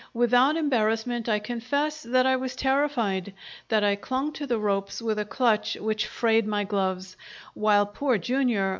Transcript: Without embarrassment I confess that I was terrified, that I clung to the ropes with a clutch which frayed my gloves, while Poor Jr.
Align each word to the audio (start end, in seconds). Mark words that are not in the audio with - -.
Without 0.15 0.57
embarrassment 0.57 1.29
I 1.29 1.37
confess 1.37 2.01
that 2.01 2.25
I 2.25 2.35
was 2.35 2.55
terrified, 2.55 3.33
that 3.69 3.83
I 3.83 3.95
clung 3.95 4.31
to 4.33 4.47
the 4.47 4.57
ropes 4.57 4.99
with 4.99 5.19
a 5.19 5.25
clutch 5.25 5.75
which 5.75 6.07
frayed 6.07 6.47
my 6.47 6.63
gloves, 6.63 7.15
while 7.53 7.85
Poor 7.85 8.17
Jr. 8.17 8.69